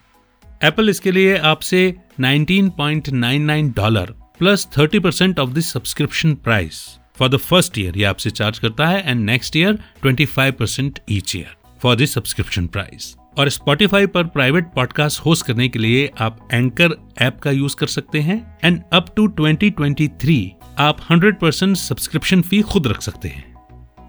एप्पल 0.63 0.89
इसके 0.89 1.11
लिए 1.11 1.37
आपसे 1.37 1.93
19.99 2.21 3.73
dollar 3.75 4.13
plus 4.39 4.67
30 4.77 5.03
percent 5.03 5.39
of 5.39 5.49
the 5.49 5.59
subscription 5.59 6.33
price 6.35 6.81
for 7.19 7.29
the 7.29 7.37
first 7.39 7.77
year 7.77 7.97
ये 7.97 8.03
आपसे 8.03 8.29
चार्ज 8.29 8.59
करता 8.59 8.87
है 8.87 9.09
and 9.09 9.25
next 9.25 9.55
year 9.55 9.79
25 10.05 10.51
percent 10.51 10.99
each 11.09 11.35
year 11.35 11.55
for 11.81 11.95
the 11.95 12.05
subscription 12.05 12.67
price 12.67 13.15
और 13.37 13.49
स्पॉटिफाई 13.49 14.07
पर 14.07 14.23
प्राइवेट 14.23 14.65
पॉडकास्ट 14.65 15.25
होस्ट 15.25 15.45
करने 15.45 15.69
के 15.69 15.79
लिए 15.79 16.11
आप 16.19 16.47
एंकर 16.53 16.89
ऐप 17.17 17.39
का 17.39 17.51
यूज़ 17.51 17.75
कर 17.75 17.87
सकते 17.87 18.19
हैं 18.19 18.57
एंड 18.63 18.81
अप 18.93 19.15
टू 19.15 19.27
2023 19.27 20.47
आप 20.77 21.07
100 21.07 21.39
परसेंट 21.41 21.77
सब्सक्रिप्शन 21.77 22.41
फ़ी 22.41 22.61
खुद 22.61 22.87
रख 22.87 23.01
सकते 23.01 23.27
हैं। 23.27 23.57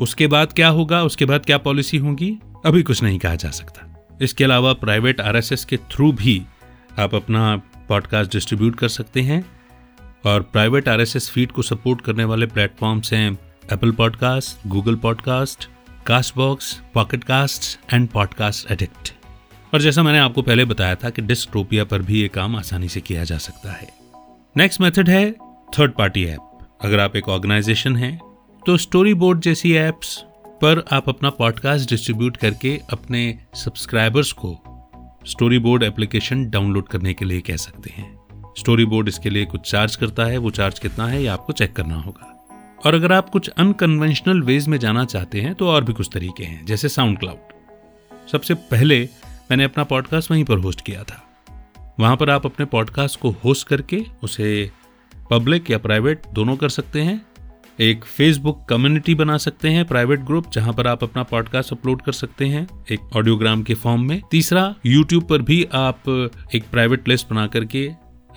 उसके 0.01 0.27
बाद 0.27 0.53
क्या 0.53 0.69
होगा? 0.69 1.03
उसके 1.03 1.25
बाद 1.25 1.47
क्या 1.47 1.59
पॉलिसी 1.59 1.97
होगी? 1.97 2.39
अभी 2.67 2.83
कुछ 2.83 3.03
नहीं 3.03 3.19
कहा 3.19 3.35
जा 3.35 3.51
सकता। 3.51 4.07
इसके 4.23 4.45
अलावा 4.45 4.73
प्राइवेट 4.73 5.21
आरएसएस 5.21 5.65
के 5.65 5.77
थ्रू 5.77 6.13
भी 6.13 6.43
आप 6.99 7.15
अपना 7.15 7.57
पॉडकास्ट 7.89 8.33
डिस्ट्रीब्यूट 8.33 8.77
कर 8.77 8.89
सकते 8.89 9.21
हैं, 9.21 9.51
और 10.27 10.43
प्राइवेट 10.43 10.89
आरएसएस 10.89 11.31
फ़ीड 11.31 11.53
को 11.53 11.63
सपोर्ट 11.63 12.01
करने 12.01 12.25
वाले 12.25 12.47
प्लेटफॉर्म्स 12.47 13.13
हैं 13.13 13.39
Apple 13.73 13.91
Podcast 13.93 14.69
Google 14.69 14.97
Podcast 14.97 15.69
Castbox 16.37 16.81
Pocket 16.95 17.25
Cast 17.25 17.95
and 17.95 18.09
Podcast 18.09 18.71
Addict 18.71 19.18
और 19.75 19.81
जैसा 19.81 20.03
मैंने 20.03 20.19
आपको 20.19 20.43
पहले 20.43 20.65
बताया 20.65 20.95
था 20.95 21.11
कि 21.11 21.23
डिस्कटोपिया 21.23 21.85
पर 21.85 22.03
भी 22.03 22.21
ये 22.21 22.29
काम 22.29 22.57
आसानी 22.57 22.89
से 22.89 23.01
किया 23.01 23.25
जा 23.25 23.39
सकता 23.39 23.73
है। 23.73 23.89
नेक्स्ट 24.57 24.81
मेथड 24.81 25.09
है 25.09 25.31
थर्ड 25.79 25.93
पार्टी 25.93 26.25
ऐप 26.25 26.59
अगर 26.83 27.01
आप 27.01 27.17
एक 27.17 27.29
ऑर्गेनाइजेशन 27.29 27.97
हैं 27.97 28.17
तो 28.67 28.77
स्टोरी 28.77 29.15
बोर्ड 29.15 29.41
जैसी 29.41 29.73
एप्स 29.73 30.17
पर 30.63 30.85
आप 30.93 31.09
अपना 31.09 31.31
पॉडकास्ट 31.31 31.91
डिस्ट्रीब्यूट 31.91 32.37
करके 32.37 32.79
अपने 32.93 33.39
सब्सक्राइबर्स 33.55 34.33
को 34.33 34.51
स्टोरी 35.27 35.59
बोर्ड 35.59 35.83
एप्लीकेशन 35.83 36.49
डाउनलोड 36.51 36.89
करने 36.89 37.15
के 37.15 37.25
लिए 37.25 37.41
कह 37.41 37.57
सकते 37.57 37.91
हैं। 37.91 38.09
स्टोरी 38.59 38.85
बोर्ड 38.85 39.09
इसके 39.09 39.31
लिए 39.31 39.45
कुछ 39.45 39.71
चार्ज 39.71 39.97
करता 39.97 40.25
है। 40.25 40.39
वो 40.39 40.51
चार्ज 40.51 40.79
कितना 40.79 41.07
है, 41.07 41.21
ये 41.23 41.29
आपको 41.29 41.53
चेक 41.53 41.73
करना 41.73 41.97
होगा। 41.97 42.35
और 42.87 42.95
अगर 42.95 43.13
आप 43.13 43.29
कुछ 43.31 43.49
अनकन्वेंशनल 43.49 44.43
वेज 44.43 44.69
में 44.69 44.79
जाना 44.79 45.05
चाहते 45.05 45.41
हैं 45.41 45.55
तो 45.55 45.69
और 45.69 45.85
भी 45.85 45.93
कुछ 45.93 46.09
तरीके 46.13 46.45
हैं, 46.45 46.65
जैसे 46.67 46.89
साउंड 46.89 47.19
क्लाउड 47.19 48.29
सबसे 48.33 48.55
पहले 48.55 49.09
मैंने 49.51 49.65
अपना 49.65 49.85
पॉडकास्ट 49.85 50.31
वहीं 50.31 50.45
पर 50.45 50.59
होस्ट 50.59 50.81
किया 50.81 51.03
था। 51.03 51.25
वहाँ 52.01 52.17
पर 52.17 52.31
आप 52.31 52.47
अपने 52.47 52.67
पॉडकास्ट 52.67 53.21
को 53.21 53.31
होस्ट 53.45 53.69
करके 53.69 54.05
उसे 54.23 54.71
पब्लिक 55.31 55.71
या 55.71 55.79
प्राइवेट 55.79 56.23
दोनों 56.35 56.57
कर 56.57 56.69
सकते 56.69 57.01
हैं। 57.01 57.27
एक 57.81 58.05
फेसबुक 58.05 58.65
कम्युनिटी 58.69 59.15
बना 59.15 59.37
सकते 59.37 59.69
हैं 59.69 59.85
प्राइवेट 59.85 60.21
ग्रुप 60.21 60.51
जहाँ 60.53 60.73
पर 60.73 60.87
आप 60.87 61.05
अपना 61.05 61.23
पॉडकास्ट 61.23 61.73
अपलोड 61.73 62.03
कर 62.03 62.13
सकते 62.13 62.47
हैं 62.47 62.69
एक 62.91 63.17
ऑडियोग्राम 63.17 63.63
के 63.63 63.75
फॉर्म 63.75 64.03
में। 64.03 64.21
तीसरा 64.31 64.75
यूट्यूब 64.87 65.29
पर 65.29 65.43
भी 65.43 65.65
आप 65.73 66.31
एक 66.55 66.65
प्राइवेट 66.71 67.09
लिस्ट 67.09 67.29
बना 67.31 67.47
करके 67.47 67.87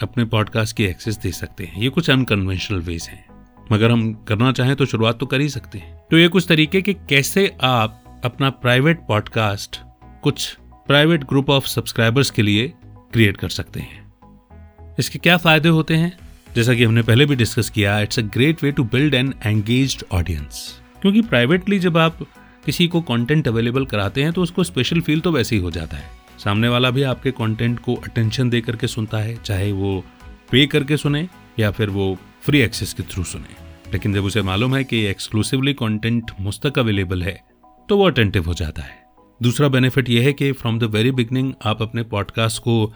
अपने 0.02 0.26
पॉडकास्ट 0.26 0.78
की 0.78 0.84
एक्सेस 0.84 1.18
दे 1.18 1.32
सकते 1.32 1.64
हैं। 1.64 1.82
ये 1.82 1.90
कुछ 1.90 2.10
अनकन्वेंशनल 2.10 2.80
वेज 2.80 3.04
हैं। 3.04 3.26
मगर 3.72 3.92
हम 3.92 4.14
करना 4.14 4.52
चाहें 4.52 4.76
तो 4.76 4.86
शुरुआत 4.86 5.20
तो 5.20 5.26
कर 5.26 5.42
ही 5.42 5.50
सकते 5.50 5.78
हैं। 5.78 5.98
तो 6.12 6.18
ये 6.18 6.28
कुछ 6.28 6.46
तरीके 6.48 6.82
के 6.82 6.94
कैसे 6.94 7.58
आप 7.64 8.22
अपना 8.26 8.50
प्राइवेट 8.50 9.00
पॉडकास्ट 9.08 9.80
कुछ 10.24 10.58
प्राइवेट 10.88 11.24
ग्रुप 11.24 11.50
ऑफ़ 11.50 11.68
सब्सक्राइबर्स 11.68 12.30
के 12.32 12.42
लिए 12.42 12.74
क्रिएट 13.14 13.38
कर 13.38 13.50
सकते 13.50 13.80
हैं। 13.80 14.96
इसके 15.00 15.20
क्या 15.20 15.38
फ़ायदे 15.38 15.70
होते 15.70 15.96
हैं? 15.96 16.18
जैसा 16.56 16.74
कि 16.74 16.84
हमने 16.84 17.02
पहले 17.02 17.26
भी 17.26 17.36
डिस्कस 17.36 17.70
किया 17.70 18.00
it's 18.00 18.20
a 18.20 18.22
great 18.22 18.64
way 18.64 18.72
to 18.72 18.84
build 18.84 19.14
an 19.14 19.34
engage 19.46 20.04
audience 20.12 20.82
क्योंकि 21.02 21.22
प्राइवेटली 21.22 21.80
जब 21.80 21.98
आप 21.98 22.18
किसी 22.66 22.88
को 22.88 23.02
कंटेंट 23.02 23.48
अवेलेबल 23.48 23.86
कराते 23.86 24.24
हैं 24.24 24.34
तो 24.34 24.42
उसको 24.42 24.64
स्पेशल 24.64 25.02
फील 25.02 25.20
तो 25.20 25.32
वैसे 25.32 25.56
ही 25.56 25.62
हो 25.62 25.72
जाता 25.72 25.98
है। 25.98 26.10
सामने 26.38 26.68
वाला 26.68 26.90
भी 26.90 27.04
आपके 27.04 27.32
कंटेंट 27.32 27.80
को 27.80 27.96
अटेंशन 27.96 28.50
दे 28.50 28.62
करके 28.62 28.88
सुनता 28.88 29.18
है, 29.18 29.36
चाहे 29.36 29.72
वो 29.72 30.04
पे 30.52 30.66
करके 30.68 30.98
सुने 30.98 31.28
या 31.60 31.72
फिर 31.72 31.90
वो 31.90 32.18
फ्री 32.42 32.60
एक्सेस 32.60 32.94
के 32.94 33.04
थ्रू 33.04 33.24
सुने। 33.24 33.92
लेकिन 33.94 34.14
जब 34.14 34.24
उसे 34.24 34.42
मालूम 34.42 34.76
है 34.76 34.84
कि 34.84 35.04
एक्सक्लूसिवली 35.06 35.74
कंटेंट 35.74 36.32
मुझ 36.40 36.60
तक 36.60 36.80
अवेलेबल 36.80 37.24
है 37.24 37.42
तो 37.90 37.98
वो 37.98 38.08
अटेंटिव 38.08 38.46
हो 38.46 38.54
जाता 38.54 38.82
है। 38.82 39.01
दूसरा 39.44 39.68
बेनिफिट 39.68 40.10
यह 40.10 40.24
है 40.24 40.34
कि 40.34 40.52
फ्रॉम 40.52 40.80
द 40.80 40.84
वेरी 40.84 41.12
बिगनिंग 41.12 41.54
आप 41.66 41.82
अपने 41.82 42.04
पॉडकास्ट 42.04 42.62
को 42.62 42.94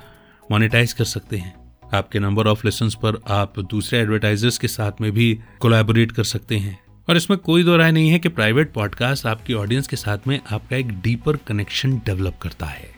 मोनिटाइज 0.52 0.94
कर 0.94 1.04
सकते 1.04 1.38
हैं। 1.38 1.78
आपके 1.94 2.20
नंबर 2.20 2.48
ऑफ़ 2.48 2.68
लेसन 2.68 2.90
पर 2.90 3.22
आप 3.28 3.60
दूसरे 3.60 4.00
एडवर्टाइजर्स 4.00 4.58
के 4.58 4.68
साथ 4.68 4.92
में 5.02 5.12
भी 5.12 5.40
कोलैबोरेट 5.60 6.12
कर 6.12 6.24
सकते 6.24 6.58
हैं। 6.58 6.80
और 7.10 7.18
इसमें 7.18 7.40
कोई 7.40 7.64
दो 7.64 7.78
राय 7.78 7.92
नहीं 7.92 8.10
है 8.10 8.20
कि 8.20 8.30
प्राइवेट 8.30 8.74
पॉडकास्ट 8.74 9.26
आपकी 9.26 9.54
ऑडियंस 9.54 9.88
के 9.88 9.96
साथ 9.96 10.18
में 10.28 10.42
आपका 10.52 10.76
एक 10.76 11.02
डीपर 11.02 11.36
कनेक्शन 11.36 11.98
डेवलप 11.98 12.38
करता 12.42 12.66
है। 12.66 12.90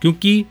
क्योंकि 0.00 0.44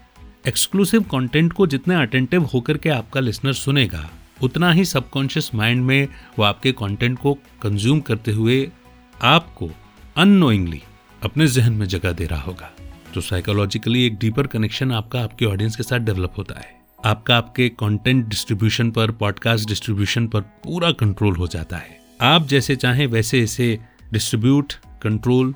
एक्सक्लूसिव 0.47 1.01
कंटेंट 1.01 1.53
को 1.53 1.67
जितना 1.67 2.01
अटेंटिव 2.01 2.43
होकर 2.43 2.77
के 2.77 2.89
आपका 2.89 3.19
लिसनर 3.19 3.53
सुनेगा, 3.53 4.09
उतना 4.41 4.71
ही 4.71 4.85
सबकॉन्शियस 4.85 5.55
माइंड 5.55 5.85
में 5.85 6.07
वो 6.39 6.45
आपके 6.45 6.71
कंटेंट 6.71 7.19
को 7.19 7.33
कंज्यूम 7.33 7.99
करते 7.99 8.31
हुए 8.31 8.71
आपको 9.23 9.69
अनोइंगली 10.17 10.81
अपने 11.25 11.48
जहन 11.48 11.74
में 11.74 11.86
जगह 11.88 12.12
दे 12.12 12.25
रहा 12.25 12.41
होगा। 12.41 12.72
तो 13.13 13.22
साइकोलॉजिकली 13.22 14.05
एक 14.05 14.15
डीपर 14.15 14.48
कनेक्शन 14.48 14.91
आपका 14.91 15.22
आपके 15.22 15.46
ऑडियंस 15.46 15.75
के 15.75 15.84
साथ 15.84 16.00
डेवलप 16.00 16.34
होता 16.38 16.60
है। 16.60 16.82
आपका 17.05 17.38
आपके 17.38 17.70
कंटेंट 17.70 18.25
डिस्ट्रीब्यूशन 18.25 18.91
पर 18.91 19.12
पॉडकास्ट 19.12 19.67
डिस्ट्रीब्यूशन 19.67 20.27
पर 20.27 20.41
पूरा 20.41 20.91
कंट्रोल 20.91 21.36
हो 21.36 21.48
जाता 21.48 21.77
है। 21.77 22.00
आप 22.22 22.48
जैसे 22.48 22.75
चाहें 22.75 23.08
वैसे 23.08 23.39
इसे 23.39 23.79
डिस्ट्रीब्यूट 24.13 24.74
कंट्रोल 25.03 25.55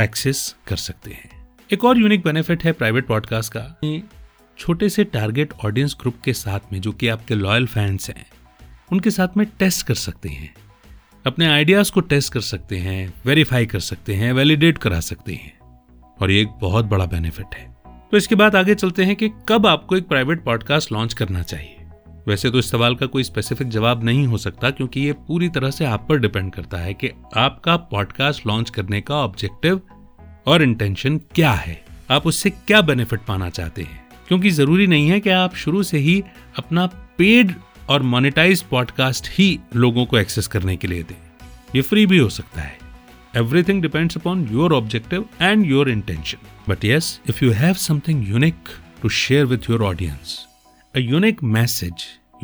एक्सेस 0.00 0.56
कर 0.66 0.76
सकते 0.76 1.10
हैं। 1.10 1.48
एक 1.72 1.84
और 1.84 1.98
यूनिक 1.98 2.22
बेनिफिट 2.22 2.64
है 2.64 2.72
प्राइवेट 2.72 3.06
पॉडकास्ट 3.06 3.52
का। 3.56 4.00
छोटे 4.58 4.88
से 4.88 5.04
टारगेट 5.04 5.52
ऑडियंस 5.64 5.96
ग्रुप 6.00 6.14
के 6.24 6.32
साथ 6.32 6.72
में, 6.72 6.80
जो 6.80 6.92
कि 6.92 7.08
आपके 7.08 7.34
लॉयल 7.34 7.66
फैंस 7.66 8.10
हैं, 8.10 8.26
उनके 8.92 9.10
साथ 9.10 9.36
में 9.36 9.46
टेस्ट 9.58 9.86
कर 9.86 9.94
सकते 9.94 10.28
हैं। 10.28 10.54
अपने 11.26 11.46
आइडियाज़ 11.46 11.92
को 11.92 12.00
टेस्ट 12.00 12.32
कर 12.32 12.40
सकते 12.40 12.76
हैं 12.76 13.14
वेरीफाई 13.26 13.66
कर 13.66 13.80
सकते 13.80 14.14
हैं 14.14 14.32
वैलिडेट 14.32 14.78
करा 14.78 15.00
सकते 15.00 15.34
हैं। 15.34 15.58
और 16.20 16.30
ये 16.30 16.40
एक 16.40 16.48
बहुत 16.48 16.84
बड़ा 16.84 17.06
बेनिफिट 17.06 17.46
है। 17.54 17.76
तो 18.10 18.16
इसके 18.16 18.34
बाद 18.34 18.56
आगे 18.56 18.74
चलते 18.74 19.04
हैं 19.04 19.16
कि 19.16 19.30
कब 19.48 19.66
आपको 19.66 19.96
एक 19.96 20.08
प्राइवेट 20.08 20.44
पॉडकास्ट 20.44 20.92
लॉन्च 20.92 21.14
करना 21.14 21.42
चाहिए। 21.42 21.76
वैसे 22.28 22.50
तो 22.50 22.58
इस 22.58 22.70
सवाल 22.70 22.94
का 22.94 23.06
कोई 23.06 23.22
स्पेसिफिक 23.22 23.68
जवाब 23.68 24.04
नहीं 24.04 24.26
हो 24.26 24.38
सकता, 24.38 24.70
क्योंकि 24.70 25.00
ये 25.00 25.12
पूरी 25.12 25.48
तरह 25.48 25.70
से 25.70 25.84
आप 25.84 26.06
पर 26.08 26.18
डिपेंड 26.18 26.52
करता 26.52 26.78
है 26.78 26.94
कि 26.94 27.10
आपका 27.36 27.76
पॉडकास्ट 27.76 28.46
लॉन्च 28.46 28.70
करने 28.70 29.00
का 29.00 29.14
ऑब्जेक्टिव 29.14 29.80
और 30.46 30.62
इंटेंशन 30.62 31.18
क्या 31.18 31.52
है। 31.52 31.84
आप 32.10 32.26
उससे 32.26 32.50
क्या 32.50 32.82
बेनिफिट 32.82 33.20
पाना 33.20 33.50
चाहते 33.50 33.82
हैं? 33.82 34.08
क्योंकि 34.28 34.50
ज़रूरी 34.50 34.86
नहीं 34.86 35.08
है 35.08 35.20
कि 35.20 35.30
आप 35.30 35.54
शुरू 35.54 35.82
से 35.82 35.98
ही 35.98 36.22
अपना 36.58 36.86
पेड 37.18 37.54
और 37.90 38.02
मोनेटाइज 38.02 38.62
पॉडकास्ट 38.62 39.28
ही 39.30 39.60
लोगों 39.76 40.06
को 40.06 40.18
एक्सेस 40.18 40.46
करने 40.46 40.76
के 40.76 40.88
लिए 40.88 41.02
दें। 41.02 41.16
ये 41.76 41.82
फ्री 41.82 42.06
भी 42.06 42.18
हो 42.18 42.28
सकता 42.28 42.60
है। 42.60 42.78
Everything 43.36 43.82
depends 43.82 44.16
upon 44.16 44.48
your 44.52 44.72
objective 44.72 45.28
and 45.42 45.66
your 45.66 45.90
intention 45.90 46.38
but 46.68 46.84
yes 46.84 47.20
if 47.28 47.44
you 47.44 47.52
have 47.52 47.74
something 47.74 48.28
unique 48.28 48.54
to 49.02 49.08
share 49.08 49.44
with 49.44 49.58
your 49.70 49.82
audience 49.82 50.46
a 50.96 50.98
unique 50.98 51.42
message 51.42 51.92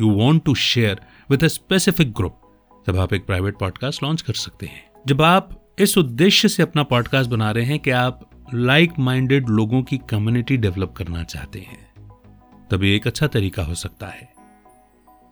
you 0.01 0.09
want 0.09 0.43
to 0.43 0.55
share 0.55 1.01
with 1.29 1.43
a 1.43 1.47
specific 1.47 2.13
group 2.13 2.41
तब 2.87 2.97
आप 2.97 3.13
एक 3.13 3.25
private 3.25 3.57
podcast 3.57 4.03
launch 4.03 4.21
कर 4.21 4.33
सकते 4.33 4.65
हैं। 4.65 4.85
जब 5.07 5.21
आप 5.21 5.75
इस 5.79 5.97
उद्देश्य 5.97 6.47
से 6.47 6.63
अपना 6.63 6.83
पॉडकास्ट 6.83 7.29
बना 7.29 7.51
रहे 7.51 7.65
हैं 7.65 7.79
कि 7.79 7.89
आप 7.89 8.29
लाइक 8.53 8.91
माइंडेड 8.99 9.49
लोगों 9.49 9.83
की 9.83 9.97
कम्युनिटी 9.97 10.57
डेवलप 10.57 10.93
करना 10.97 11.23
चाहते 11.23 11.59
हैं 11.59 11.85
तभी 12.71 12.95
एक 12.95 13.07
अच्छा 13.07 13.27
तरीका 13.27 13.63
हो 13.63 13.75
सकता 13.75 14.07
है। 14.07 14.36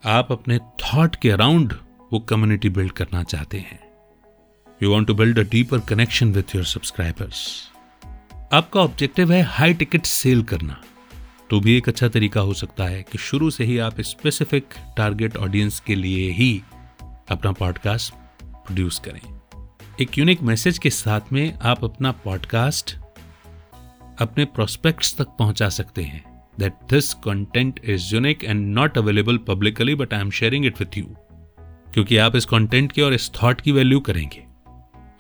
आप 0.04 0.32
अपने 0.32 0.58
थॉट 0.58 1.16
के 1.16 1.30
अराउंड 1.30 1.74
वो 2.14 2.20
कम्युनिटी 2.20 2.70
बिल्ड 2.70 2.92
करना 2.92 3.24
चाहते 3.24 3.60
हैं। 3.60 3.80
You 4.84 4.92
want 4.92 5.08
to 5.08 5.14
build 5.14 5.40
a 5.40 5.42
deeper 5.42 5.80
connection 5.80 6.32
with 6.34 6.56
your 6.56 6.66
subscribers 6.66 7.72
आपका 8.54 8.80
ऑब्जेक्टिव 8.80 9.32
है 9.32 9.42
हाई 9.42 9.74
टिकट 9.74 10.06
सेल 10.06 10.44
करना। 10.44 10.82
तो 11.50 11.60
भी 11.60 11.78
एक 11.78 11.90
अच्छा 11.90 12.08
तरीका 12.08 12.42
हो 12.42 12.54
सकता 12.54 12.84
है 12.84 13.04
कि 13.04 13.18
शुरू 13.18 13.50
से 13.50 13.64
ही 13.64 13.78
आप 13.78 14.02
स्पेसिफिक 14.02 14.74
टारगेट 14.98 15.38
ऑडियंस 15.38 15.80
के 15.80 15.96
लिए 15.96 16.32
ही 16.32 16.64
अपना 17.30 17.52
पॉडकास्ट 17.52 18.14
प्रोड्यूस 18.44 19.00
करें। 19.00 19.22
एक 20.02 20.18
यूनिक 20.18 20.42
मैसेज 20.42 20.78
के 20.78 20.90
साथ 20.90 21.34
में 21.34 21.60
आप 21.62 21.84
अपना 21.84 22.12
पॉडकास्ट 22.12 22.96
अपने 24.20 24.46
प्रोस्पेक्ट्स 24.46 25.18
तक 25.18 25.28
पहुँचा 25.40 25.70
सकते 25.70 26.04
हैं। 26.04 26.35
That 26.60 26.74
this 26.90 27.14
content 27.14 27.80
is 27.86 28.16
unique 28.16 28.44
and 28.44 28.76
not 28.76 28.98
available 28.98 29.38
publicly 29.38 29.96
but 29.96 30.14
I 30.14 30.20
am 30.20 30.32
sharing 30.32 30.66
it 30.66 30.80
with 30.80 30.98
you 30.98 31.06
क्योंकि 31.94 32.18
आप 32.18 32.36
इस 32.36 32.46
कंटेंट 32.46 32.92
की 32.92 33.02
और 33.02 33.14
इस 33.14 33.32
थॉट 33.44 33.62
की 33.62 33.72
वैल्यू 33.72 34.00
करेंगे। 34.00 34.44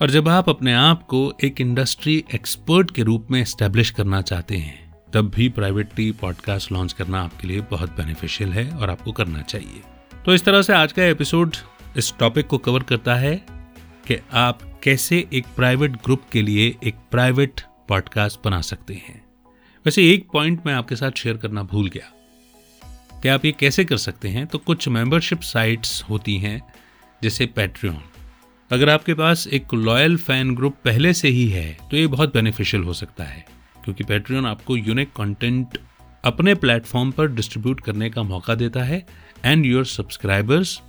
और 0.01 0.10
जब 0.10 0.30
आप 0.30 0.50
अपने 0.50 0.74
आप 0.74 1.04
को 1.04 1.34
एक 1.44 1.62
इंडस्ट्री 1.62 2.24
एक्सपर्ट 2.36 2.92
के 2.92 3.04
रूप 3.04 3.27
में 3.32 3.42
एस्टेब्लिश 3.42 3.89
करना 3.89 4.22
चाहते 4.22 4.58
हैं, 4.58 4.96
तब 5.13 5.30
भी 5.30 5.50
प्राइवेटली 5.50 6.12
पॉडकास्ट 6.12 6.72
लॉन्च 6.72 6.94
करना 6.94 7.22
आपके 7.22 7.48
लिए 7.48 7.62
बहुत 7.62 7.89
बेनिफिशियल 7.89 8.54
है 8.54 8.70
और 8.72 8.89
आपको 8.89 9.12
करना 9.12 9.42
चाहिए। 9.42 9.82
तो 10.25 10.34
इस 10.34 10.44
तरह 10.44 10.62
से 10.62 10.74
आज 10.74 10.92
का 10.92 11.04
एपिसोड 11.04 11.56
इस 11.98 12.13
टॉपिक 12.20 12.48
को 12.48 12.58
कवर 12.58 12.84
करता 12.84 13.15
है 13.15 13.46
कि 14.08 14.20
आप 14.34 14.80
कैसे 14.84 15.27
एक 15.34 15.46
प्राइवेट 15.56 15.92
ग्रुप 15.92 16.22
के 16.32 16.42
लिए 16.42 16.75
एक 16.84 16.96
प्राइवेट 17.12 17.62
पॉडकास्ट 17.89 18.39
बना 18.46 18.62
सकते 18.62 18.94
हैं। 18.94 19.25
वैसे 19.86 20.04
एक 20.13 20.27
पॉइंट 20.34 20.65
मैं 20.65 20.74
आपके 20.74 20.96
साथ 20.96 21.12
शेयर 21.12 21.38
करना 21.38 21.63
भूल 21.63 21.88
गया। 21.88 22.12
कि 23.22 23.30
आप 23.30 23.46
ये 23.46 23.51
कैसे 23.51 23.84
कर 23.86 23.98
सकते 23.98 24.27
हैं? 24.27 24.46
तो 24.48 24.58
कुछ 24.58 24.88
मेंबरशिप 24.88 25.42
साइट्स 25.42 26.04
होती 26.04 26.38
हैं, 26.38 26.62
जैसे 27.24 27.46
पैट्रियन 27.46 27.98
अगर 28.72 28.89
आपके 28.89 29.13
पास 29.13 29.48
एक 29.48 29.74
लॉयल 29.74 30.18
फ़ैन 30.18 30.56
ग्रुप 30.56 30.75
पहले 30.86 31.13
से 31.13 31.27
ही 31.27 31.48
है 31.50 31.77
तो 31.92 31.98
ये 31.98 32.08
बहुत 32.08 32.34
बेनिफिशियल 32.34 32.84
हो 32.84 32.94
सकता 32.94 33.24
है, 33.24 33.46
क्योंकि 33.84 34.04
पैट्रियन 34.04 34.46
आपको 34.46 34.77
यूनिक 34.77 35.12
कंटेंट 35.18 35.77
अपने 36.25 36.56
प्लेटफॉर्म 36.56 37.12
पर 37.12 37.27
डिस्ट्रीब्यूट 37.27 37.82
करने 37.82 38.10
का 38.10 38.24
मौका 38.24 38.56
देता 38.56 38.84
है 38.84 39.06
and 39.46 39.65
your 39.65 39.86
subscribers 39.86 40.80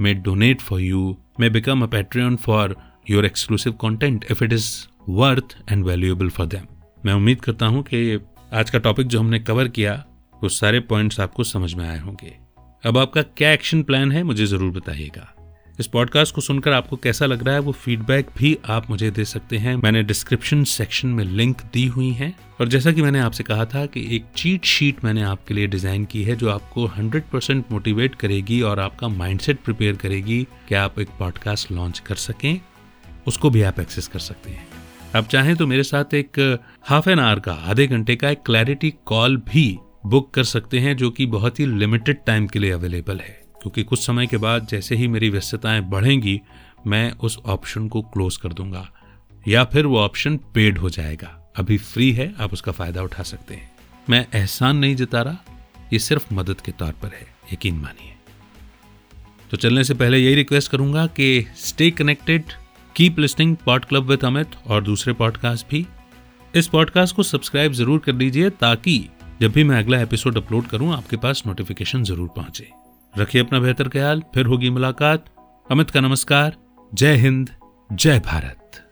may 0.00 0.14
donate 0.14 0.60
for 0.60 0.80
you 0.80 1.16
may 1.40 1.50
become 1.50 1.82
a 1.82 1.86
Patreon 1.86 2.36
for 2.36 2.76
your 3.10 3.26
exclusive 3.26 3.72
content 3.72 4.24
if 4.30 4.44
it 4.44 4.52
is 4.52 4.72
worth 5.08 5.56
and 5.72 5.84
valuable 5.84 6.28
for 6.28 6.46
them 6.46 6.66
मैं 7.06 7.14
उम्मीद 7.14 7.40
करता 7.40 7.66
हूँ 7.66 7.82
कि 7.82 8.18
आज 8.52 8.70
का 8.70 8.78
टॉपिक 8.78 9.06
जो 9.06 9.20
हमने 9.20 9.38
कवर 9.38 9.68
किया, 9.68 10.04
वो 10.42 10.48
सारे 10.48 10.80
पॉइंट्स 10.80 11.20
आपको 11.20 11.44
समझ 11.44 11.74
में 11.74 11.88
आए 11.88 11.98
होंगे। 11.98 12.36
अब 12.84 12.98
आपका 12.98 13.22
क्या 13.22 13.52
एक्शन 13.52 13.82
प्लान 13.82 14.12
है, 14.12 14.22
मुझे 14.22 14.46
ज़रूर 14.46 14.72
बताइएगा। 14.72 15.34
इस 15.80 15.86
पॉडकास्ट 15.86 16.34
को 16.34 16.40
सुनकर 16.40 16.72
आपको 16.72 16.96
कैसा 16.96 17.26
लग 17.26 17.42
रहा 17.42 17.54
है, 17.54 17.60
वो 17.60 17.72
फीडबैक 17.72 18.26
भी 18.38 18.58
आप 18.68 18.90
मुझे 18.90 19.10
दे 19.10 19.24
सकते 19.24 19.58
हैं। 19.58 19.76
मैंने 19.76 20.02
डिस्क्रिप्शन 20.02 20.64
सेक्शन 20.64 21.08
में 21.08 21.24
लिंक 21.24 21.62
दी 21.72 21.86
हुई 21.86 22.10
है। 22.10 22.34
और 22.60 22.68
जैसा 22.68 22.92
कि 22.92 23.02
मैंने 23.02 23.20
आपसे 23.20 23.42
कहा 23.42 23.64
था 23.64 23.86
कि 23.86 24.16
एक 24.16 24.24
चीट 24.36 24.64
शीट 24.64 25.04
मैंने 25.04 25.22
आपके 25.22 25.54
लिए 25.54 25.66
डिज़ाइन 25.66 26.04
की 26.04 26.22
है, 26.22 26.36
जो 26.36 26.50
आपको 26.50 26.86
100% 26.88 27.64
मोटिवेट 27.72 28.14
करेगी 28.14 28.60
और 28.60 28.80
आपका 28.80 29.08
माइंडसेट 29.08 29.60
प्रिपेयर 29.60 29.96
करेगी 29.96 30.46
कि 30.68 30.74
आप 30.74 30.98
एक 30.98 31.08
पॉडकास्ट 31.08 31.72
लॉन्च 31.72 31.98
कर 31.98 32.14
सकें। 32.14 32.60
उसको 33.26 33.50
भी 33.50 33.62
आप 33.62 33.80
एक्सेस 33.80 34.08
कर 34.08 34.18
सकते 34.18 34.50
हैं। 34.50 34.67
आप 35.16 35.28
चाहें 35.28 35.56
तो 35.56 35.66
मेरे 35.66 35.82
साथ 35.82 36.14
एक 36.14 36.58
हाफ़ 36.82 37.10
एन 37.10 37.18
आवर 37.18 37.40
का, 37.40 37.52
आधे 37.52 37.86
घंटे 37.86 38.16
का 38.16 38.30
एक 38.30 38.38
क्लैरिटी 38.46 38.94
कॉल 39.04 39.36
भी 39.36 39.78
बुक 40.06 40.34
कर 40.34 40.44
सकते 40.44 40.78
हैं, 40.78 40.96
जो 40.96 41.10
कि 41.10 41.26
बहुत 41.26 41.60
ही 41.60 41.66
लिमिटेड 41.66 42.16
टाइम 42.26 42.46
के 42.46 42.58
लिए 42.58 42.70
अवेलेबल 42.70 43.18
है। 43.18 43.40
क्योंकि 43.62 43.82
कुछ 43.82 44.06
समय 44.06 44.26
के 44.26 44.36
बाद 44.36 44.66
जैसे 44.66 44.96
ही 44.96 45.08
मेरी 45.08 45.30
व्यस्तताएँ 45.30 45.80
बढ़ेंगी, 45.80 46.40
मैं 46.86 47.12
उस 47.12 47.38
ऑप्शन 47.38 47.88
को 47.88 48.02
क्लोज 48.02 48.36
कर 48.36 48.52
दूँगा। 48.52 48.90
या 49.48 49.64
फिर 49.64 49.86
वो 49.86 49.98
ऑप्शन 49.98 50.36
पेड 50.36 50.78
हो 50.78 50.90
जाएगा। 50.90 51.52
अभी 51.56 51.78
फ्री 51.78 52.12
है, 52.12 52.34
आप 52.40 52.52
उसका 52.52 52.72
फ़ायदा 52.72 53.02
उठा 53.02 53.22
सकते 53.22 53.54
हैं। 53.54 53.70
मैं 54.10 54.26
एहसान 54.34 54.76
नहीं 54.76 54.96
जता 54.96 55.22
रहा, 55.22 55.36
ये 55.92 55.98
सिर्फ़ 55.98 56.34
मदद 56.34 56.60
के 56.60 56.72
तौर 56.72 56.92
पर 56.92 57.08
है। 57.08 57.26
यकीन 57.52 57.74
मानिए। 57.74 58.14
तो 59.50 59.56
चलने 59.56 59.84
से 59.84 59.94
पहले 59.94 60.18
यही 60.18 60.34
रिक्वेस्ट 60.34 60.72
करूँगा 60.72 61.06
कि 61.06 61.46
stay 61.56 61.90
connected 61.90 62.44
keep 62.98 63.18
listening 63.18 63.56
Pod 63.56 63.84
Club 63.84 64.04
with 64.04 64.24
Amit 64.24 64.46
और 64.66 64.82
दूसरे 64.82 65.12
पॉडकास्ट 65.12 65.66
भी। 65.70 65.86
इस 66.54 66.66
पॉडकास्ट 66.66 67.16
को 67.16 67.22
सब्सक्राइब 67.22 67.72
ज़रूर 67.72 67.98
कर 67.98 68.12
लीजिए 68.12 68.50
ताकि 68.50 69.08
जब 69.40 69.52
भी 69.52 69.64
मैं 69.64 69.78
अगला 69.78 70.00
एपिसोड 70.00 70.36
अपलोड 70.36 70.66
करूँ, 70.66 70.92
आपके 70.96 71.16
पास 71.16 71.42
नोटिफिकेशन 71.46 72.02
ज़रूर 72.04 72.28
पहुँचे। 72.28 72.68
रखिए 73.18 73.42
अपना 73.42 73.60
बेहतर 73.60 73.88
ख्याल, 73.88 74.22
फिर 74.34 74.46
होगी 74.46 74.70
मुलाकात। 74.70 75.24
अमित 75.70 75.90
का 75.90 76.00
नमस्कार, 76.00 76.56
जय 76.94 77.14
हिंद, 77.16 77.50
जय 77.92 78.18
भारत। 78.18 78.84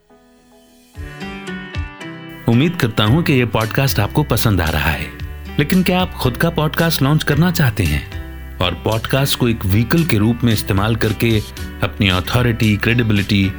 उम्मीद 2.48 2.76
करता 2.76 3.04
हूँ 3.04 3.22
कि 3.22 3.32
यह 3.32 3.46
पॉडकास्ट 3.46 4.00
आपको 4.00 4.22
पसंद 4.22 4.60
आ 4.60 4.70
रहा 4.70 4.90
है। 4.90 5.10
लेकिन 5.58 5.82
क्या 5.82 6.00
आप 6.00 6.12
खुद 6.12 6.36
का 6.36 6.50
पॉडकास्ट 6.50 7.02
लॉन्च 7.02 7.24
करना 7.24 7.50
चाहते 7.50 7.84
हैं? 7.84 8.56
और 8.58 8.74
पॉडकास्ट 8.74 9.38
को 9.38 9.48
एक 9.48 9.66
व्हीकल 9.66 10.04
के 10.04 10.18
रूप 10.18 10.38
में 10.44 10.52
इस्तेमाल 10.52 10.96
करके 10.96 11.38
अपनी 11.82 12.08
अथॉरिटी 12.08 12.76
क्रेडिबिलिटी 12.76 13.52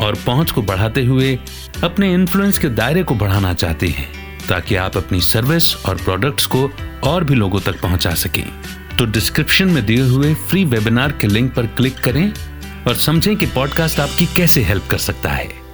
और 0.00 0.14
पहुँच 0.26 0.50
को 0.50 0.62
बढ़ाते 0.62 1.04
हुए 1.04 1.38
अपने 1.84 2.12
इन्फ्लुएंस 2.14 2.58
के 2.58 2.68
दायरे 2.68 3.02
को 3.02 3.14
बढ़ाना 3.14 3.54
चाहते 3.54 3.88
हैं, 3.88 4.08
ताकि 4.48 4.74
आप 4.74 4.96
अपनी 4.96 5.20
सर्विस 5.20 5.74
और 5.76 5.96
प्रोडक्ट्स 5.96 6.46
को 6.46 6.70
और 7.04 7.24
भी 7.24 7.34
लोगों 7.34 7.60
तक 7.60 7.80
पहुँचा 7.80 8.14
सकें। 8.14 8.44
तो 8.98 9.04
डिस्क्रिप्शन 9.04 9.68
में 9.68 9.86
दिए 9.86 10.00
हुए 10.00 10.34
फ्री 10.34 10.64
वेबिनार 10.64 11.12
के 11.12 11.26
लिंक 11.26 11.54
पर 11.54 11.66
क्लिक 11.66 11.98
करें 11.98 12.32
और 12.86 12.94
समझें 12.94 13.36
कि 13.36 13.46
पॉडकास्ट 13.46 14.00
आपकी 14.00 14.26
कैसे 14.26 14.62
हेल्प 14.62 14.86
कर 14.90 14.98
सकता 14.98 15.30
है। 15.30 15.67